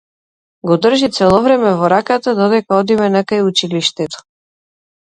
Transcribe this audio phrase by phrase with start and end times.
[0.71, 4.29] Го држи цело време во раката додека одиме накај училиштето.